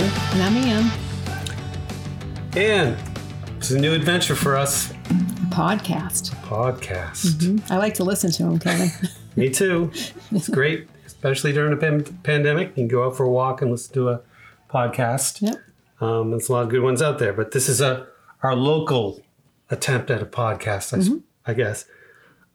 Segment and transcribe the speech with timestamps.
[0.00, 0.32] City Limits.
[0.32, 0.92] I'm Kevin, And I'm Ann.
[2.56, 2.96] and
[3.58, 4.92] it's a new adventure for us.
[5.50, 6.30] Podcast.
[6.44, 7.70] Podcast.
[7.70, 8.88] I like to listen to them, Kevin.
[9.36, 9.90] Me too.
[10.32, 12.68] It's great, especially during a pan- pandemic.
[12.68, 14.20] You can go out for a walk and listen to a
[14.70, 15.42] podcast.
[15.42, 15.56] yep.
[16.00, 18.06] Um, there's a lot of good ones out there, but this is a
[18.42, 19.20] our local
[19.68, 21.84] attempt at a podcast, I guess.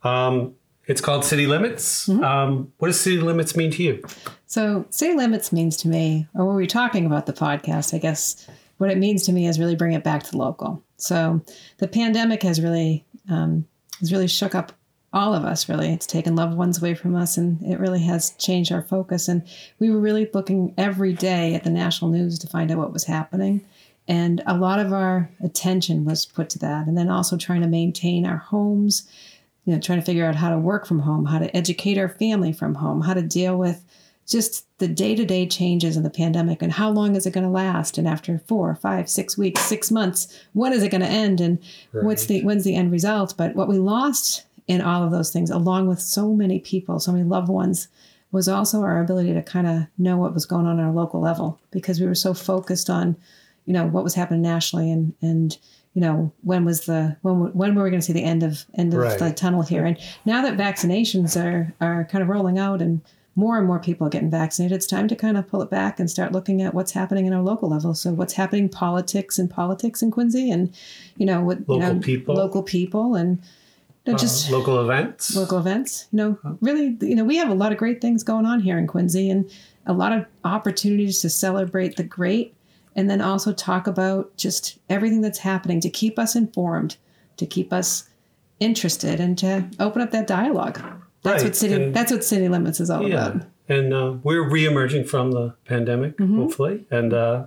[0.03, 0.55] Um,
[0.87, 2.07] it's called City Limits.
[2.09, 4.03] Um, what does City Limits mean to you?
[4.45, 8.47] So, city limits means to me, or when we're talking about the podcast, I guess
[8.77, 10.83] what it means to me is really bring it back to local.
[10.97, 11.41] So,
[11.79, 13.67] the pandemic has really um,
[13.99, 14.71] has really shook up
[15.11, 15.67] all of us.
[15.67, 19.27] Really, it's taken loved ones away from us, and it really has changed our focus.
[19.27, 19.45] And
[19.79, 23.05] we were really looking every day at the national news to find out what was
[23.05, 23.65] happening.
[24.07, 26.87] And a lot of our attention was put to that.
[26.87, 29.07] And then also trying to maintain our homes,
[29.65, 32.09] you know, trying to figure out how to work from home, how to educate our
[32.09, 33.83] family from home, how to deal with
[34.27, 37.97] just the day-to-day changes in the pandemic and how long is it going to last?
[37.97, 41.41] And after four five six weeks six months when is it going to end?
[41.41, 41.59] And
[41.91, 43.35] what's the when's the end result?
[43.37, 47.11] But what we lost in all of those things along with so many people so
[47.11, 47.87] many loved ones
[48.31, 51.21] was also our ability to kind of know what was going on at our local
[51.21, 53.15] level because we were so focused on
[53.65, 55.57] you know what was happening nationally and and
[55.95, 58.65] you know when was the when when were we going to see the end of
[58.77, 59.17] end of Right.
[59.17, 63.01] the tunnel here and now that vaccinations are are kind of rolling out and
[63.37, 65.99] more and more people are getting vaccinated it's time to kind of pull it back
[65.99, 69.49] and start looking at what's happening in our local level so what's happening politics and
[69.49, 70.73] politics in quincy and
[71.17, 72.35] you know what Local you know, people.
[72.35, 73.39] local people and
[74.05, 75.35] you know, just Uh, local events.
[75.35, 76.07] local events.
[76.11, 78.77] You know, really, you know, we have a lot of great things going on here
[78.77, 79.49] in Quincy and
[79.87, 82.53] a lot of opportunities to celebrate the great
[82.95, 86.97] and then also talk about just everything that's happening to keep us informed,
[87.37, 88.09] to keep us
[88.59, 90.75] interested and to open up that dialogue.
[91.23, 93.27] That's Right, what city and- that's what city limits is all Yeah.
[93.29, 93.41] about.
[93.67, 96.37] And uh, we're re-emerging from the pandemic, Mm-hmm.
[96.37, 96.85] hopefully.
[96.91, 97.45] And uh,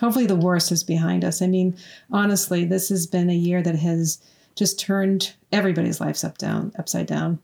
[0.00, 1.42] Hopefully the worst is behind us.
[1.42, 1.76] I mean,
[2.12, 4.20] honestly, this has been a year that has
[4.54, 7.40] just turned everybody's lives up down upside down.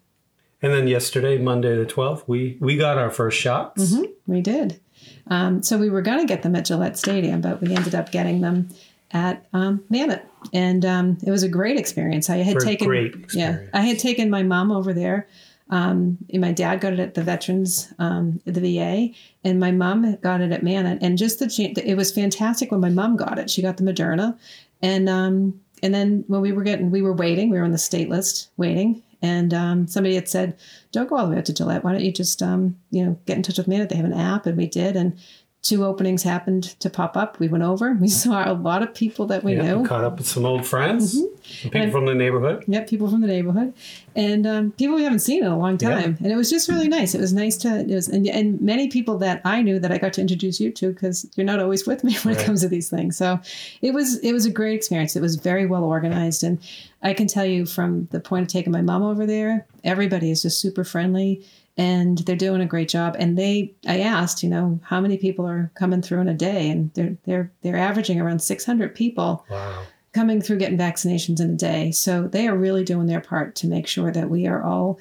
[0.63, 3.93] and then yesterday, Monday the twelfth, we we got our first shots.
[3.93, 4.05] Mm-hmm.
[4.33, 4.81] We did.
[5.29, 8.13] Um, so we were going to get them at Gillette Stadium, but we ended up
[8.13, 8.69] getting them
[9.11, 12.29] at um, Mammoth, and um, it was a great experience.
[12.29, 13.61] I had For taken, yeah.
[13.73, 15.29] I had taken my mom over there.
[15.71, 19.15] Um, and my dad got it at the Veterans, um, the VA,
[19.45, 20.99] and my mom got it at Mammoth.
[21.01, 23.49] And just the it was fantastic when my mom got it.
[23.49, 24.37] She got the Moderna,
[24.83, 27.49] and um, and then when we were getting, we were waiting.
[27.51, 30.57] We were on the state list waiting, and um, somebody had said,
[30.93, 31.83] "Don't go all the way out to Gillette.
[31.83, 33.89] Why don't you just, um, you know, get in touch with Mammoth?
[33.89, 35.19] They have an app." And we did, and
[35.65, 37.41] two openings happened to pop up.
[37.41, 37.95] We went over.
[37.95, 39.79] We saw a lot of people that we Yeah, knew.
[39.81, 41.77] we caught up with some old friends, people Mm-hmm.
[41.77, 42.65] And- from the neighborhood.
[42.69, 43.75] Yep, people from the neighborhood,
[44.17, 46.89] and um, people we haven't seen in a long time, and it was just really
[46.89, 47.15] nice.
[47.15, 49.99] It was nice to, it was, and, and many people that I knew that I
[49.99, 52.43] got to introduce you to because you're not always with me when Right.
[52.43, 53.17] it comes to these things.
[53.17, 53.41] So,
[53.83, 55.17] it was it was a great experience.
[55.17, 56.59] It was very well organized, and
[57.03, 60.41] I can tell you from the point of taking my mom over there, everybody is
[60.43, 61.43] just super friendly.
[61.77, 63.17] And they're doing a great job.
[63.19, 66.71] And they, I asked, you know, how many people are coming through in a day,
[66.71, 69.83] and they're they're they're averaging around 600 people Wow.
[70.13, 71.91] coming through getting vaccinations in a day.
[71.91, 75.01] So they are really doing their part to make sure that we are all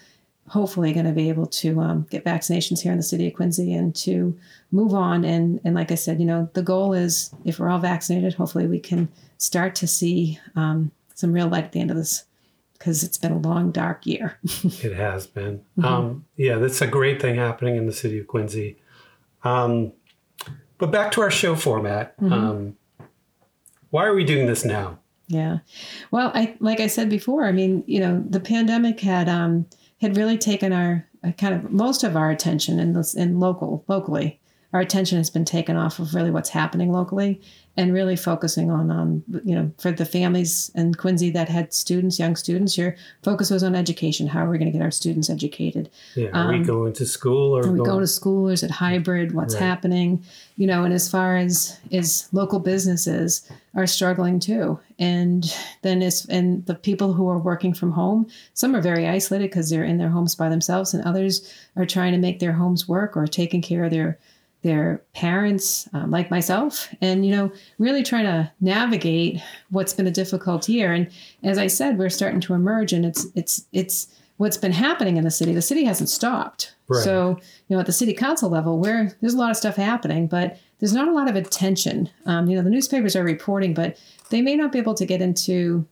[0.49, 3.73] hopefully going to be able to um, get vaccinations here in the city of Quincy
[3.73, 4.37] and to
[4.71, 5.23] move on.
[5.23, 8.67] And, and like I said, you know, the goal is if we're all vaccinated, hopefully
[8.67, 9.07] we can
[9.37, 12.25] start to see um, some real light at the end of this
[12.83, 14.37] because it's been a long, dark year.
[14.63, 15.59] It has been.
[15.77, 15.85] Mm-hmm.
[15.85, 18.77] Um, yeah, that's a great thing happening in the city of Quincy.
[19.45, 19.93] Um,
[20.79, 22.19] but back to our show format.
[22.19, 22.33] Mm-hmm.
[22.33, 22.77] Um,
[23.89, 24.99] why are we doing this now?
[25.27, 25.59] Yeah.
[26.11, 29.65] Well, I like I said before, I mean, you know, the pandemic had um
[30.01, 33.85] had really taken our uh, kind of most of our attention in this in local
[33.87, 34.41] locally.
[34.73, 37.39] Our attention has been taken off of really what's happening locally
[37.77, 42.17] and really focusing on um you know for the families in Quincy that had students,
[42.19, 44.27] young students, your focus was on education.
[44.27, 45.89] How are we going to get our students educated?
[46.15, 48.53] Yeah, are we going to school or Are Um, we going, go to school or
[48.53, 49.33] is it hybrid?
[49.33, 49.63] What's Right.
[49.63, 50.23] happening?
[50.57, 54.79] You know, and as far as is local businesses are struggling too.
[54.99, 55.51] And
[55.83, 59.69] then it's and the people who are working from home, some are very isolated because
[59.69, 63.15] they're in their homes by themselves, and others are trying to make their homes work
[63.17, 64.17] or taking care of their
[64.63, 70.11] their parents, um, like myself, and you know, really trying to navigate what's been a
[70.11, 70.91] difficult year.
[70.93, 71.11] And
[71.43, 74.07] as I said, we're starting to emerge, and it's it's it's
[74.37, 75.53] what's been happening in the city.
[75.53, 76.73] The city hasn't stopped.
[76.87, 77.03] Right.
[77.03, 77.37] So
[77.67, 80.57] you know, at the city council level, where there's a lot of stuff happening, but
[80.79, 82.09] there's not a lot of attention.
[82.25, 83.97] Um, you know, the newspapers are reporting, but
[84.29, 85.85] they may not be able to get into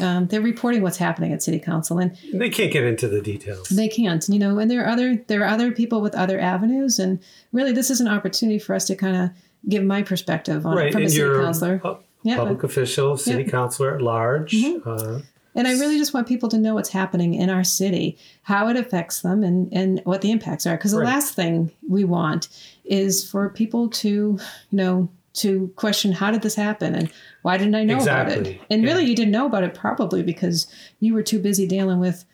[0.00, 3.68] um, they're reporting what's happening at city council, and They can't get into the details.
[3.68, 4.26] they can't.
[4.28, 7.20] You know, and there are other there are other people with other avenues, and
[7.52, 9.30] really, this is an opportunity for us to kind of
[9.68, 11.80] give my perspective on it right, from a city councilor.
[11.84, 12.36] a Yeah.
[12.36, 13.42] public official, city Yeah.
[13.44, 13.50] Mm-hmm.
[13.50, 14.54] councilor at large.
[14.84, 15.20] Uh,
[15.56, 18.76] And I really just want people to know what's happening in our city, how it
[18.76, 20.76] affects them, and, and what the impacts are.
[20.76, 21.06] Because the Right.
[21.14, 22.48] last thing we want
[22.84, 24.38] is for people to, you
[24.72, 27.10] know, to question how did this happen and
[27.42, 28.60] why didn't I know about it?
[28.70, 28.88] And Yeah.
[28.88, 30.66] really, you didn't know about it probably because
[31.00, 32.24] you were too busy dealing with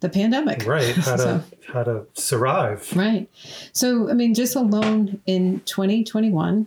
[0.00, 0.66] the pandemic.
[0.66, 1.42] right, how to So-
[1.72, 2.90] how to survive.
[2.96, 3.28] Right.
[3.72, 6.66] So, I mean, just alone in 2021,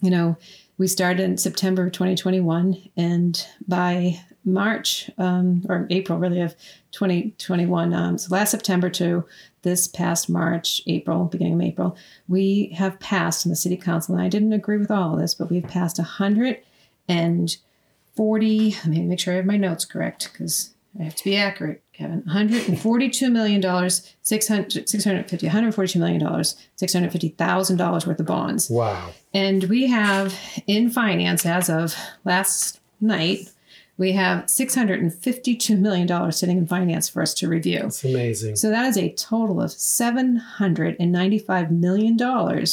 [0.00, 0.36] you know,
[0.78, 6.54] we started in September 2021, and by March um, or April, really, of
[6.92, 9.24] 2021, um, so last September to
[9.66, 11.96] this past March, April, beginning of April,
[12.28, 15.34] we have passed in the city council, and I didn't agree with all of this,
[15.34, 21.02] but we've passed 140, let me make sure I have my notes correct because I
[21.02, 22.22] have to be accurate, Kevin.
[22.22, 23.90] $142 million,
[24.22, 28.70] 600, 650, $142 million, $650,000 worth of bonds.
[28.70, 29.10] Wow.
[29.34, 30.34] And we have
[30.66, 33.50] in finance, as of last night,
[33.98, 37.80] we have $652 million sitting in finance for us to review.
[37.84, 38.56] It's amazing.
[38.56, 42.20] So that is a total of $795 million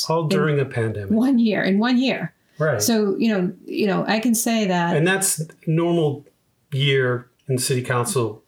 [0.10, 1.10] All during a pandemic.
[1.12, 2.34] one year, in one year.
[2.60, 2.82] Right.
[2.82, 6.26] So, you know, you know, I can say that and that's normal
[6.72, 8.44] year in city council.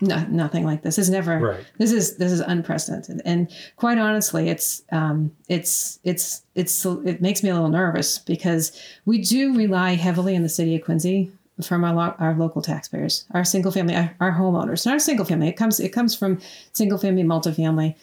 [0.00, 1.64] no, nothing like this is never Right.
[1.78, 7.42] this is this is unprecedented and quite honestly it's um it's it's it's it makes
[7.42, 8.70] me a little nervous because
[9.06, 11.32] we do rely heavily in the city of quincy
[11.62, 15.24] from our, lo- our local taxpayers our single family our, our homeowners not our single
[15.24, 15.48] family.
[15.48, 16.40] It comes it comes from
[16.72, 17.94] single family multifamily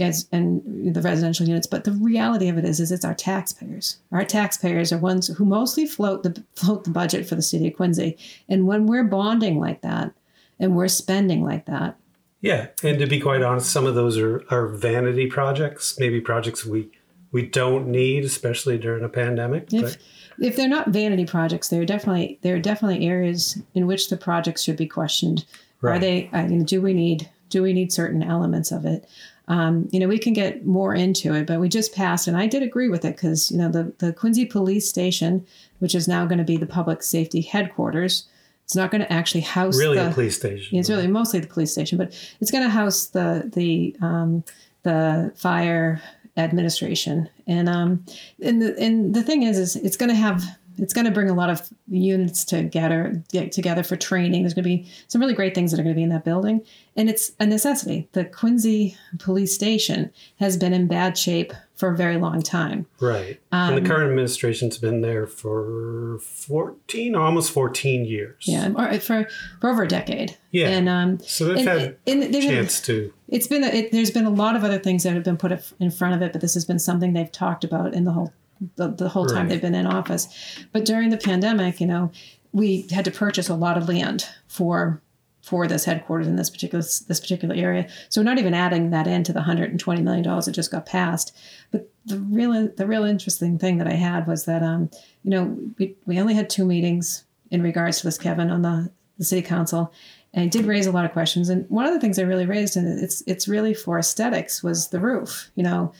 [0.00, 1.66] as and the residential units.
[1.66, 3.98] But the reality of it is is it's our taxpayers.
[4.12, 7.76] Our taxpayers are ones who mostly float the float the budget for the city of
[7.76, 8.18] quincy.
[8.48, 10.12] And when we're bonding like that
[10.58, 11.96] and we're spending like that
[12.40, 12.68] Yeah.
[12.82, 16.90] And to be quite honest, some of those are, are vanity projects, maybe projects we
[17.32, 19.72] we don't need, especially during a pandemic.
[19.72, 19.98] If but
[20.46, 24.16] if they're not vanity projects, there are definitely there are definitely areas in which the
[24.16, 25.44] projects should be questioned.
[25.82, 26.28] Are they?
[26.32, 29.08] I mean, do we need do we need certain elements of it?
[29.48, 32.46] Um, you know, we can get more into it, but we just passed, and I
[32.46, 35.46] did agree with it because you know the the Quincy Police Station,
[35.78, 38.28] which is now going to be the public safety headquarters,
[38.64, 40.78] it's not going to actually house really the, a police station.
[40.78, 44.44] it's really mostly the police station, but it's going to house the the um,
[44.82, 46.02] the fire
[46.38, 48.04] administration, and um,
[48.42, 50.44] and the and the thing is, is it's going to have
[50.78, 54.42] it's going to bring a lot of units together get together for training.
[54.42, 56.24] There's going to be some really great things that are going to be in that
[56.24, 56.64] building,
[56.96, 58.08] and it's a necessity.
[58.12, 62.86] The Quincy Police Station has been in bad shape for a very long time.
[63.00, 63.40] Right.
[63.52, 68.44] and the current administration's been there for 14, almost 14 years.
[68.46, 69.28] Yeah, or for
[69.60, 70.36] for over a decade.
[70.50, 70.68] Yeah.
[70.70, 73.12] and um, So they've and, had and a chance to.
[73.28, 75.90] It's been it, there's been a lot of other things that have been put in
[75.92, 78.32] front of it, but this has been something they've talked about in the whole
[78.74, 79.48] the, the whole time Right.
[79.50, 80.26] they've been in office.
[80.72, 82.10] But during the pandemic, you know,
[82.52, 85.00] we had to purchase a lot of land for
[85.48, 87.88] for this headquarters in this particular this particular area.
[88.10, 91.34] So we're not even adding that into the 120 million dollars that just got passed.
[91.70, 94.90] But the real the real interesting thing that I had was that um
[95.24, 98.90] you know we, we only had two meetings in regards to this Kevin on the
[99.16, 99.92] the city council
[100.34, 102.46] and it did raise a lot of questions and one of the things I really
[102.46, 105.92] raised and it's it's really for aesthetics was the roof you know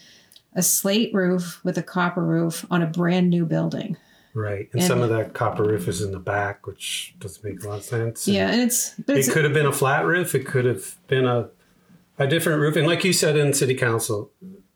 [0.55, 3.97] a slate roof with a copper roof on a brand new building
[4.39, 4.69] Right.
[4.73, 7.69] And, And- some of that copper roof is in the back, which doesn't make a
[7.69, 8.27] lot of sense.
[8.27, 10.35] And yeah and it's It it's could have been a flat roof.
[10.35, 11.49] It could have been a,
[12.19, 12.77] a different roof.
[12.77, 14.31] And like you said in city council,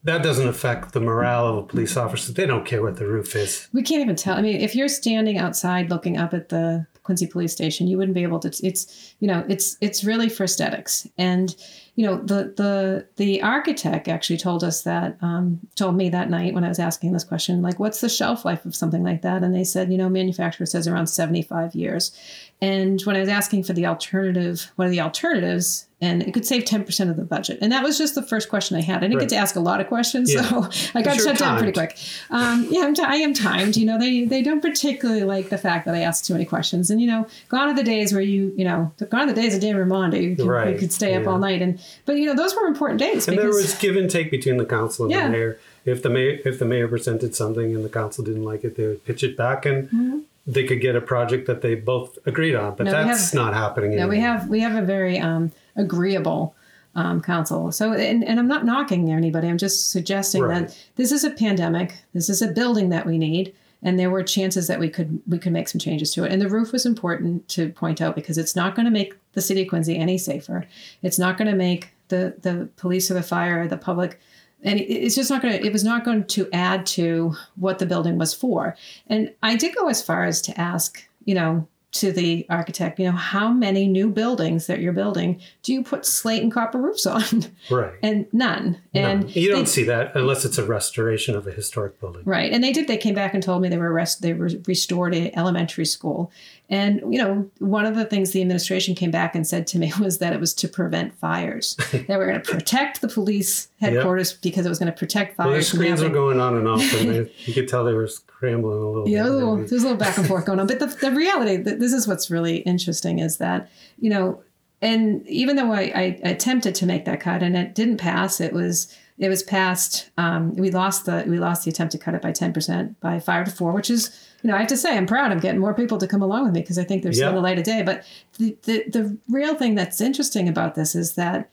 [0.04, 2.33] that doesn't affect the morale of a police officer.
[2.33, 3.69] They don't care what the roof is.
[3.73, 4.37] we can't even tell.
[4.37, 8.14] I mean, if you're standing outside looking up at the Quincy Police Station, you wouldn't
[8.14, 8.49] be able to.
[8.64, 11.06] It's you know, it's it's really for aesthetics.
[11.18, 11.54] And
[11.97, 16.54] you know, the the the architect actually told us that um, told me that night
[16.54, 19.42] when I was asking this question, like, what's the shelf life of something like that?
[19.42, 22.16] And they said, you know, manufacturer says around seventy five years.
[22.62, 25.88] And when I was asking for the alternative, what are the alternatives?
[26.00, 27.59] And it could save 10% of the budget.
[27.61, 28.99] And that was just the first question I had.
[28.99, 29.21] I didn't Right.
[29.23, 30.42] get to ask a lot of questions, Yeah.
[30.42, 31.97] so I got shut down pretty quick.
[32.31, 33.76] Um, yeah, I'm t- I am timed.
[33.76, 36.88] You know, they they don't particularly like the fact that I ask too many questions.
[36.90, 39.54] And you know, gone are the days where you you know, gone are the days
[39.54, 40.16] of Dan Raimondo.
[40.19, 41.31] You, could- you could stay up yeah.
[41.31, 41.62] all night.
[41.62, 44.57] And but you know, those were important days And there was give and take between
[44.57, 45.26] the council and Yeah.
[45.26, 45.59] the mayor.
[45.85, 48.87] If the mayor if the mayor presented something and the council didn't like it, they
[48.87, 50.12] would pitch it back and
[50.47, 52.75] they could get a project that they both agreed on.
[52.77, 52.85] But.
[52.87, 54.11] No, that's have- not happening Yeah, anymore.
[54.11, 56.55] we have we have a very um, agreeable
[56.95, 57.73] um, council.
[57.73, 59.49] So, and, and I'm not knocking anybody.
[59.49, 60.69] I'm just suggesting Right.
[60.69, 61.95] that this is a pandemic.
[62.13, 63.55] This is a building that we need.
[63.85, 66.33] and there were chances that we could we could make some changes to it.
[66.33, 69.41] And the roof was important to point out because it's not going to make the
[69.43, 70.67] city of Quincy any safer.
[71.03, 74.21] It's not going to make the the police or the fire or the public
[74.62, 77.87] and it's just not going to it was not going to add to what the
[77.87, 78.76] building was for.
[79.07, 83.05] And i did go as far as to ask you know to the architect, you
[83.05, 87.07] know, how many new buildings that you're building do you put slate and copper roofs
[87.07, 87.23] on?
[87.71, 87.95] Right.
[88.03, 88.81] and none.
[88.93, 92.23] And no, you don't they, see that unless it's a restoration of a historic building.
[92.25, 92.53] Right.
[92.53, 92.89] And they did.
[92.89, 96.33] They came back and told me they were rest, they were restored a elementary school.
[96.69, 99.93] And you know, one of the things the administration came back and said to me
[100.01, 101.77] was that it was to prevent fires.
[101.93, 104.41] they we're going to protect the police headquarters yep.
[104.43, 105.49] because it was going to protect fires.
[105.49, 108.09] Well, the screens were going on and off, and they, you could tell they were
[108.43, 109.09] scrambling a little.
[109.09, 109.33] Yeah, bit.
[109.33, 110.67] A little, there's a little back and forth going on.
[110.67, 114.43] But the, the reality, this is what's really interesting, is that you know,
[114.81, 118.53] and even though I, I attempted to make that cut and it didn't pass, it
[118.53, 120.11] was it was passed.
[120.19, 123.21] Um, we lost the we lost the attempt to cut it by ten percent by
[123.21, 124.11] five to four, which is
[124.43, 125.31] you know I have to say I'm proud.
[125.31, 127.29] I'm getting more people to come along with me because I think there's yep.
[127.29, 127.83] still the light of day.
[127.83, 128.05] But
[128.39, 131.49] the, the the real thing that's interesting about this is that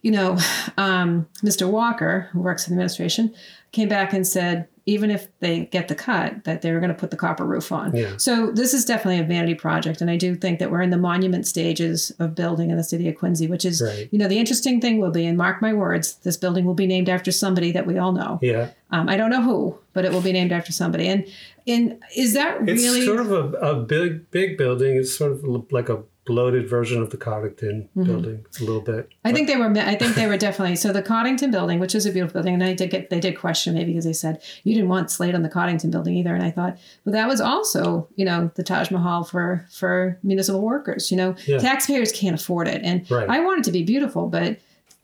[0.00, 0.38] you know
[0.78, 1.70] um, Mr.
[1.70, 3.34] Walker, who works in the administration,
[3.72, 6.94] came back and said even if they get the cut, that they were going to
[6.94, 7.96] put the copper roof on.
[7.96, 8.16] Yeah.
[8.18, 10.98] So this is definitely a vanity project, and I do think that we're in the
[10.98, 14.08] monument stages of building in the city of Quincy, which is, right.
[14.12, 16.86] you know, the interesting thing will be, and mark my words, this building will be
[16.86, 18.38] named after somebody that we all know.
[18.42, 18.70] Yeah.
[18.90, 21.08] Um, I don't know who, but it will be named after somebody.
[21.08, 21.26] And
[21.66, 22.98] in is that really?
[22.98, 24.96] It's sort of a, a big, big building.
[24.96, 28.04] It's sort of like a bloated version of the Coddington mm-hmm.
[28.04, 29.10] building a little bit.
[29.24, 29.70] I think they were.
[29.76, 30.76] I think they were definitely.
[30.76, 33.38] So the Coddington building, which is a beautiful building, and I did get they did
[33.38, 36.42] question me because they said you didn't want slate on the Coddington building either, and
[36.42, 41.10] I thought, well, that was also you know the Taj Mahal for for municipal workers.
[41.10, 41.58] You know, yeah.
[41.58, 43.28] taxpayers can't afford it, and right.
[43.28, 44.58] I want it to be beautiful, but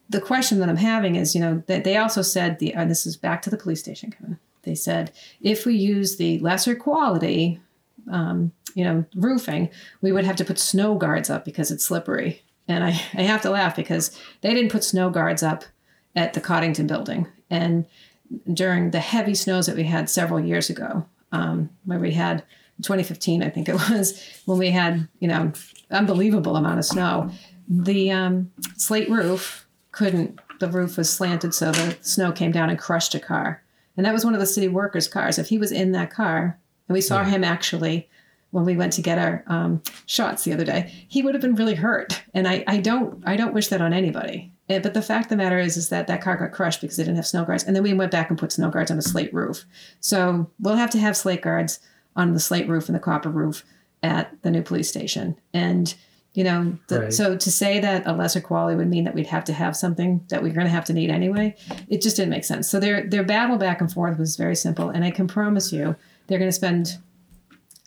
[0.08, 3.06] the question that I'm having is, you know, that they also said the and this
[3.06, 4.38] is back to the police station.
[4.62, 7.60] They said if we use the lesser quality
[8.10, 12.42] um, you know, roofing, we would have to put snow guards up because it's slippery.
[12.68, 15.64] And I, I have to laugh because they didn't put snow guards up
[16.14, 17.26] at the Coddington building.
[17.48, 17.86] And
[18.52, 22.44] during the heavy snows that we had several years ago, um, where we had
[22.82, 25.52] 2015, I think it was, when we had, you know,
[25.90, 27.30] unbelievable amount of snow,
[27.68, 32.78] the um, slate roof couldn't, the roof was slanted so the snow came down and
[32.78, 33.62] crushed a car.
[33.96, 35.38] And that was one of the city workers' cars.
[35.38, 36.58] If he was in that car,
[36.88, 37.30] and we saw yeah.
[37.30, 38.08] him actually
[38.50, 41.54] when we went to get our um, shots the other day, he would have been
[41.54, 42.22] really hurt.
[42.34, 44.52] And I, I don't I don't wish that on anybody.
[44.68, 46.96] Eh, but the fact of the matter is, is that that car got crushed because
[46.96, 47.64] they didn't have snow guards.
[47.64, 49.64] And then we went back and put snow guards on a slate roof.
[50.00, 51.80] So we'll have to have slate guards
[52.16, 53.64] on the slate roof and the copper roof
[54.02, 55.36] at the new police station.
[55.52, 55.94] And
[56.32, 57.12] you know, the, right.
[57.12, 60.24] so to say that a lesser quality would mean that we'd have to have something
[60.28, 61.56] that we're going to have to need anyway,
[61.88, 62.68] it just didn't make sense.
[62.68, 65.96] So their their battle back and forth was very simple, and I can promise you,
[66.28, 66.98] they're going to spend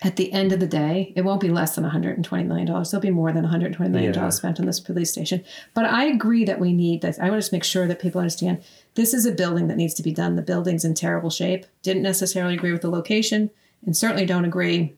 [0.02, 2.66] at the end of the day, it won't be less than $120 million.
[2.66, 4.28] There'll be more than $120 million yeah.
[4.28, 5.44] spent on this police station.
[5.72, 7.18] But I agree that we need this.
[7.18, 8.62] I want to make sure that people understand
[8.94, 10.36] this is a building that needs to be done.
[10.36, 11.66] The building's in terrible shape.
[11.82, 13.50] Didn't necessarily agree with the location
[13.86, 14.94] and certainly don't agree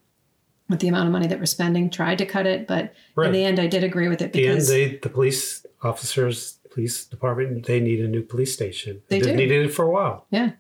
[0.69, 1.91] with the amount of money that we're spending.
[1.91, 3.27] Tried to cut it, but right.
[3.27, 6.59] in the end, I did agree with it because the, end, they, the police officers,
[6.71, 9.03] police department, they need a new police station.
[9.09, 10.27] They, they needed it for a while.
[10.31, 10.53] Yeah.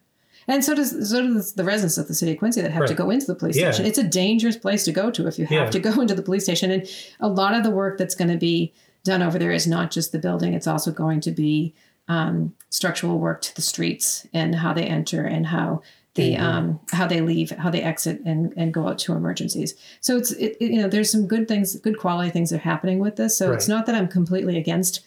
[0.48, 2.88] And so does so does the residents of the city of Quincy that have right.
[2.88, 3.70] to go into the police yeah.
[3.70, 3.86] station.
[3.86, 5.70] It's a dangerous place to go to if you have yeah.
[5.70, 6.70] to go into the police station.
[6.70, 6.88] And
[7.20, 8.72] a lot of the work that's going to be
[9.04, 11.74] done over there is not just the building; it's also going to be
[12.08, 15.82] um, structural work to the streets and how they enter and how
[16.14, 16.44] the mm-hmm.
[16.44, 19.74] um, how they leave, how they exit and, and go out to emergencies.
[20.00, 22.60] So it's it, it, you know there's some good things, good quality things that are
[22.60, 23.36] happening with this.
[23.36, 23.54] So right.
[23.54, 25.04] it's not that I'm completely against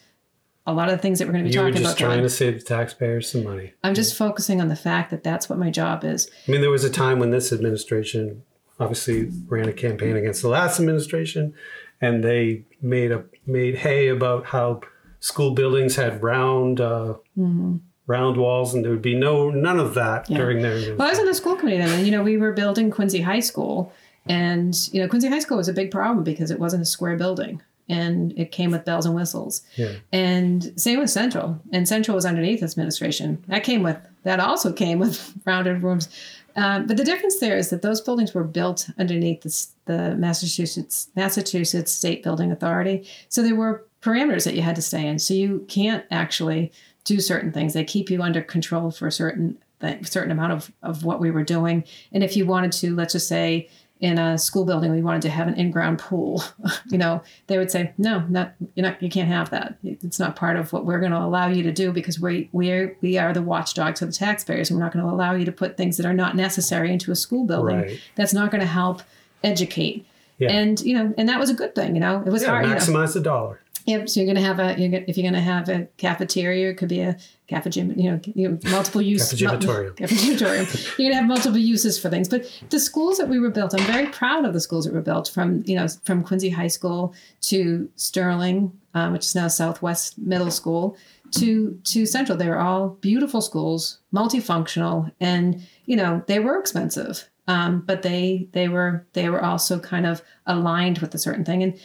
[0.66, 2.06] a lot of the things that we're going to be you talking were just about.
[2.06, 3.72] trying to save the taxpayers some money.
[3.82, 6.30] I'm just focusing on the fact that that's what my job is.
[6.46, 8.42] I mean, there was a time when this administration
[8.78, 11.54] obviously ran a campaign against the last administration,
[12.00, 14.80] and they made a made hay about how
[15.20, 17.76] school buildings had round uh, mm-hmm.
[18.06, 20.36] round walls, and there would be no none of that yeah.
[20.38, 20.94] during their.
[20.96, 23.22] Well, I was on the school committee then, and you know we were building Quincy
[23.22, 23.92] High School,
[24.26, 27.16] and you know Quincy High School was a big problem because it wasn't a square
[27.16, 29.62] building and it came with bells and whistles.
[29.76, 29.94] Yeah.
[30.12, 31.60] And same with Central.
[31.72, 33.42] And Central was underneath this administration.
[33.48, 36.08] That came with that also came with rounded rooms.
[36.56, 41.08] Um, but the difference there is that those buildings were built underneath the, the Massachusetts
[41.16, 43.06] Massachusetts State Building Authority.
[43.28, 45.18] So there were parameters that you had to stay in.
[45.18, 46.72] So you can't actually
[47.04, 47.74] do certain things.
[47.74, 49.58] They keep you under control for a certain
[50.02, 51.84] certain amount of, of what we were doing.
[52.12, 53.68] And if you wanted to, let's just say,
[54.00, 56.42] in a school building we wanted to have an in-ground pool
[56.90, 60.34] you know they would say no not you're not you can't have that it's not
[60.36, 63.18] part of what we're going to allow you to do because we we are we
[63.18, 65.76] are the watchdogs of the taxpayers and we're not going to allow you to put
[65.76, 68.00] things that are not necessary into a school building Right.
[68.16, 69.02] that's not going to help
[69.44, 70.06] educate
[70.38, 70.50] Yeah.
[70.52, 72.64] and you know and that was a good thing you know it was Yeah, hard
[72.66, 72.76] you know.
[72.76, 73.60] maximize the dollar.
[73.90, 74.08] Yep.
[74.08, 76.70] So you're going to have a you're gonna, if you're going to have a cafeteria,
[76.70, 77.16] it could be a
[77.48, 79.94] cafeteria, you know, you know multiple use Cafegimatorium.
[79.96, 80.98] cafegimatorium.
[80.98, 82.28] You're going to have multiple uses for things.
[82.28, 85.00] But the schools that we were built, I'm very proud of the schools that were
[85.00, 90.16] built from you know from Quincy High School to Sterling, um, which is now Southwest
[90.18, 90.96] Middle School,
[91.32, 92.38] to to Central.
[92.38, 97.28] They were all beautiful schools, multifunctional, and you know they were expensive.
[97.48, 101.64] Um, but they they were they were also kind of aligned with a certain thing
[101.64, 101.80] and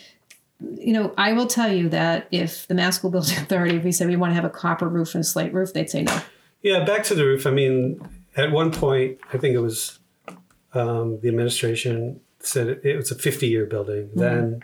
[0.74, 3.91] you know, I will tell you that if the Mass School Building Authority, if we
[3.91, 6.22] said we want to have a copper roof and a slate roof, they'd say no.
[6.62, 7.45] Yeah, back to the roof.
[7.45, 8.01] I mean,
[8.36, 10.00] at one point, I think it was
[10.74, 14.07] um, the administration said it, it was a 50 year building.
[14.07, 14.19] Mm-hmm.
[14.19, 14.63] Then,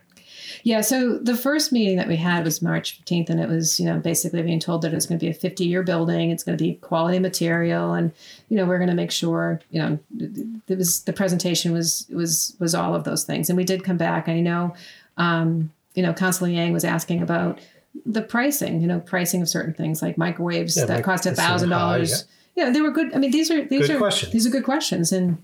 [0.63, 3.85] Yeah, so the first meeting that we had was March 15th, and it was, you
[3.85, 6.57] know, basically being told that it's going to be a 50 year building, it's going
[6.57, 8.11] to be quality material, and,
[8.49, 9.99] you know, we're going to make sure, you know,
[10.67, 13.49] it was the presentation was was was all of those things.
[13.49, 14.27] And we did come back.
[14.27, 14.75] I know,
[15.17, 17.59] um, you know, Councilor Liang was asking about
[18.05, 21.33] the pricing, you know, pricing of certain things like microwaves Yeah, that mic- cost a
[21.35, 22.25] thousand dollars.
[22.55, 23.13] Yeah, they were good.
[23.13, 24.31] I mean, these are these Good are questions.
[24.33, 25.37] these are good questions, and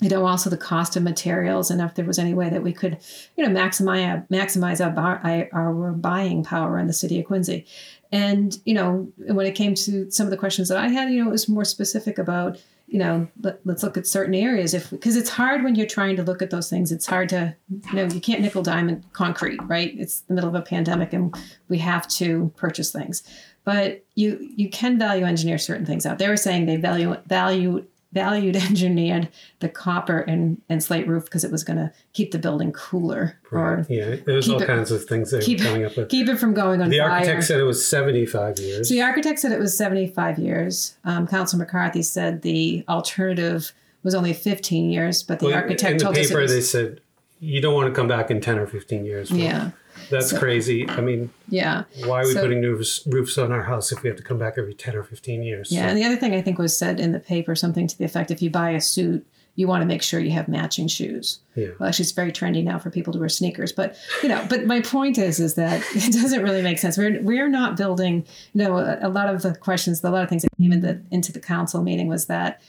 [0.00, 2.72] you know also the cost of materials and if there was any way that we
[2.72, 2.98] could
[3.36, 7.64] you know maximize maximize our, our buying power in the city of quincy
[8.10, 11.22] and you know when it came to some of the questions that i had you
[11.22, 12.60] know it was more specific about
[12.94, 14.72] you know let, let's look at certain areas.
[14.72, 16.92] If because it's hard when you're trying to look at those things.
[16.92, 19.92] It's hard to you know you can't nickel diamond concrete right?
[19.98, 21.34] It's the middle of a pandemic and
[21.68, 23.24] we have to purchase things.
[23.64, 26.18] But you you can value engineer certain things out.
[26.18, 27.84] They were saying they value value
[28.14, 29.28] valued engineered
[29.60, 33.38] the copper and, and slate roof because it was going to keep the building cooler
[33.52, 36.08] or yeah, there's all it- kinds of things they keep coming up with.
[36.08, 37.10] keep it from going on The fire.
[37.10, 38.88] architect said it was 75 years.
[38.88, 40.96] So the architect said it was 75 years.
[41.04, 45.98] Um, Council McCarthy said the alternative was only 15 years, but the Well, architect in
[45.98, 47.00] the told us it paper, they said
[47.40, 49.30] you don't want to come back in 10 or 15 years.
[49.30, 49.70] Yeah,
[50.10, 50.88] That's So- crazy.
[50.88, 51.84] I mean, yeah.
[52.04, 54.22] why are we So- putting new roofs- roofs on our house if we have to
[54.24, 55.70] come back every 10 or 15 years?
[55.72, 57.96] Yeah, So- and the other thing I think was said in the paper, something to
[57.98, 59.26] the effect: if you buy a suit,
[59.56, 61.38] you want to make sure you have matching shoes.
[61.54, 61.68] Yeah.
[61.78, 64.44] Well, actually, it's very trendy now for people to wear sneakers, but you know.
[64.48, 66.98] But my point is, is that it doesn't really make sense.
[66.98, 68.24] We're we're not building.
[68.52, 70.80] You know, a, a lot of the questions, a lot of things that came in
[70.80, 72.60] the, into the council meeting was that,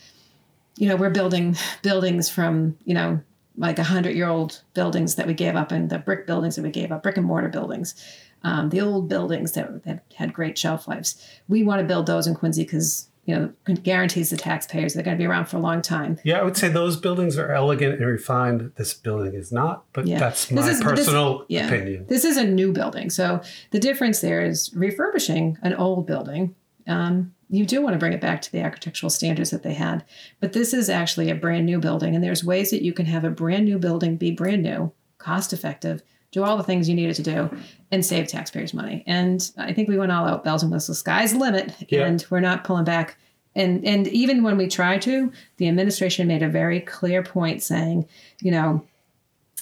[0.78, 3.20] you know, we're building buildings from you know
[3.58, 6.63] like a hundred year old buildings that we gave up and the brick buildings that
[6.63, 7.96] we gave up, brick and mortar buildings.
[8.44, 11.15] Um, the old buildings that, that had great shelf lives.
[11.48, 15.18] We want to build those in Quincy because you know guarantees the taxpayers they're going
[15.18, 16.20] to be around for a long time.
[16.24, 18.72] Yeah, I would say those buildings are elegant and refined.
[18.76, 20.20] This building is not, but Yeah.
[20.20, 21.65] that's my is- but this- personal yeah.
[21.65, 22.06] opinion.
[22.08, 23.41] This is a new building, so
[23.72, 26.54] the difference there is refurbishing an old building.
[26.88, 30.04] Um, you do want to bring it back to the architectural standards that they had,
[30.39, 33.24] but this is actually a brand new building, and there's ways that you can have
[33.24, 37.15] a brand new building be brand new, cost effective, do all the things you needed
[37.15, 37.50] to do,
[37.91, 39.04] and save taxpayers money.
[39.08, 41.00] And I think we went all out bells and whistles.
[41.00, 42.06] Sky's the limit, Yeah.
[42.06, 43.17] and we're not pulling back.
[43.56, 48.06] And and even when we try to, the administration made a very clear point saying,
[48.41, 48.84] you know,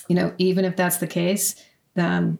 [0.07, 1.55] you know, even if that's the case,
[1.95, 2.39] um,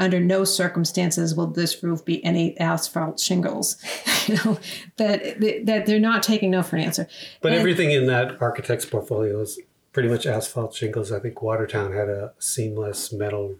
[0.00, 3.76] under no circumstances will this roof be any asphalt shingles.
[4.26, 4.58] you know,
[4.96, 7.06] that that they're not taking no for an answer.
[7.40, 9.60] But And- everything in that architect's portfolio is
[9.92, 11.12] pretty much asphalt shingles.
[11.12, 13.56] I think Watertown had a seamless metal.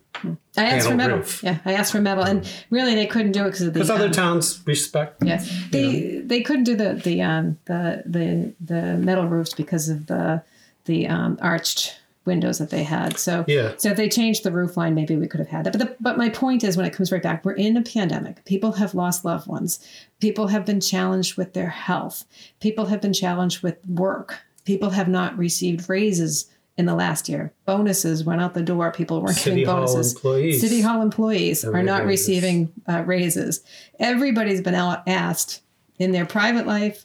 [0.57, 1.19] I asked for metal.
[1.19, 1.43] roof.
[1.43, 3.81] Yeah, I asked for metal, and really they couldn't do it because of the.
[3.81, 5.23] Because other um, towns respect.
[5.25, 10.07] yeah, they they couldn't do the the um the the the metal roofs because of
[10.07, 10.43] the
[10.87, 12.00] the um, arched
[12.31, 13.19] windows that they had.
[13.19, 13.73] So Yeah.
[13.77, 15.73] So if they changed the roof line, maybe we could have had that.
[15.73, 18.45] But the, but my point is, when it comes right back, we're in a pandemic.
[18.45, 19.81] People have lost loved ones.
[20.21, 22.25] People have been challenged with their health.
[22.61, 24.39] People have been challenged with work.
[24.65, 27.53] People have not received raises in the last year.
[27.67, 28.91] Bonuses went out the door.
[28.93, 30.15] People weren't City getting Hall bonuses.
[30.15, 30.61] employees.
[30.61, 32.29] City Hall employees Have are not raises.
[32.29, 33.63] receiving uh, raises.
[33.99, 35.63] Everybody's been out- asked
[35.99, 37.05] in their private life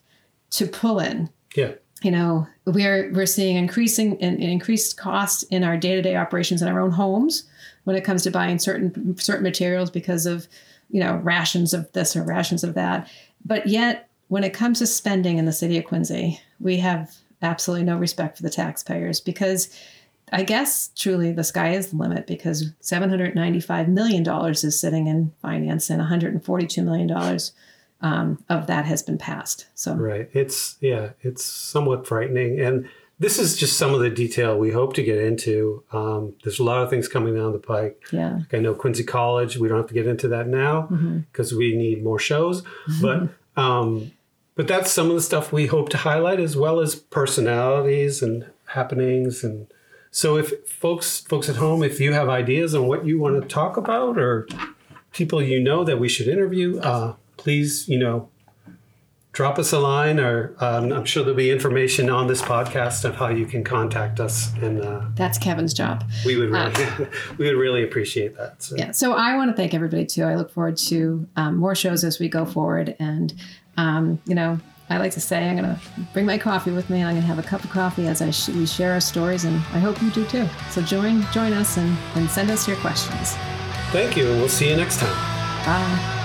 [0.51, 1.73] to pull in Yeah.
[2.01, 6.67] You know we're we're seeing increasing an, an increased costs in our day-to-day operations in
[6.67, 7.43] our own homes
[7.85, 10.47] when it comes to buying certain certain materials because of
[10.89, 13.09] you know rations of this or rations of that.
[13.45, 17.85] But yet when it comes to spending in the city of quincy we have absolutely
[17.85, 19.69] no respect for the taxpayers because
[20.31, 25.31] i guess truly the sky is the limit because 795 million dollars is sitting in
[25.41, 27.51] finance and 142 million dollars
[28.05, 30.29] um, of that has been passed so Right.
[30.31, 32.59] It's yeah, it's somewhat frightening.
[32.59, 32.87] And
[33.17, 35.83] this is just some of the detail we hope to get into.
[35.91, 37.99] Um, there's a lot of things coming down the pike.
[38.11, 38.35] Yeah.
[38.35, 39.57] Like I know Quincy College.
[39.57, 40.83] We don't have to get into that now
[41.31, 42.63] because we need more shows.
[43.01, 44.11] But um,
[44.53, 48.45] but that's some of the stuff we hope to highlight, as well as personalities and
[48.67, 49.43] happenings.
[49.43, 49.67] And
[50.11, 53.47] so, if folks folks at home, if you have ideas on what you want to
[53.47, 54.47] talk about or
[55.11, 58.27] people you know that we should interview, uh, please, you know,
[59.31, 63.13] drop us a line, or um, I'm sure there'll be information on this podcast of
[63.13, 66.03] how you can contact us, and uh, That's Kevin's job.
[66.25, 68.63] we would really, we would really appreciate that.
[68.63, 68.75] So.
[68.77, 68.91] Yeah.
[68.91, 70.23] So I want to thank everybody too.
[70.23, 72.95] I look forward to um, more shows as we go forward.
[72.97, 73.31] And,
[73.77, 75.79] um, you know, I like to say I'm going to
[76.13, 78.23] bring my coffee with me and I'm going to have a cup of coffee as
[78.23, 79.43] I sh- we share our stories.
[79.43, 80.47] And I hope you do too.
[80.71, 83.33] So join, join us and, and send us your questions.
[83.91, 85.15] Thank you, and we'll see you next time.
[85.63, 86.24] Bye.